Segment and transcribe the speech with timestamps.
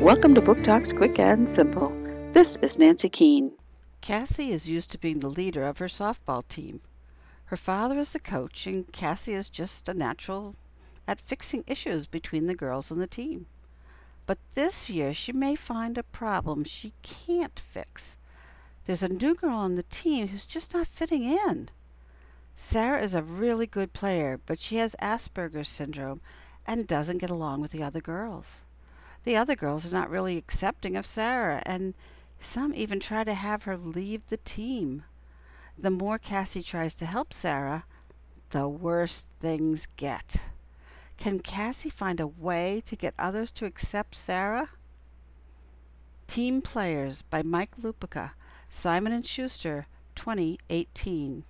[0.00, 1.90] Welcome to Book Talks Quick and Simple.
[2.32, 3.54] This is Nancy Keene.
[4.00, 6.82] Cassie is used to being the leader of her softball team.
[7.46, 10.54] Her father is the coach, and Cassie is just a natural
[11.08, 13.46] at fixing issues between the girls on the team.
[14.24, 18.16] But this year she may find a problem she can't fix.
[18.86, 21.70] There's a new girl on the team who's just not fitting in.
[22.54, 26.20] Sarah is a really good player, but she has Asperger's syndrome
[26.64, 28.60] and doesn't get along with the other girls.
[29.24, 31.94] The other girls are not really accepting of Sarah, and
[32.38, 35.04] some even try to have her leave the team.
[35.76, 37.84] The more Cassie tries to help Sarah,
[38.50, 40.36] the worse things get.
[41.18, 44.70] Can Cassie find a way to get others to accept Sarah?
[46.26, 48.32] Team Players by Mike Lupica,
[48.68, 51.44] Simon & Schuster, 2018.